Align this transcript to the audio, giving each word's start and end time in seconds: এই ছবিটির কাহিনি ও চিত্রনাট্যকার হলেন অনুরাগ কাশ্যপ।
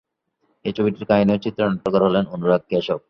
এই 0.65 0.73
ছবিটির 0.77 1.05
কাহিনি 1.05 1.31
ও 1.33 1.37
চিত্রনাট্যকার 1.37 2.01
হলেন 2.03 2.23
অনুরাগ 2.27 2.61
কাশ্যপ। 2.69 2.99